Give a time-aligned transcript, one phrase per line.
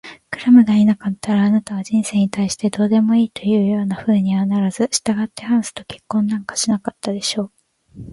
[0.31, 7.51] クラムがいなかったら、あなたは人生に対してどうでもいいというようなふうにはならず、したがってハンスと結婚なんかしなかったでしょ
[7.95, 8.01] う。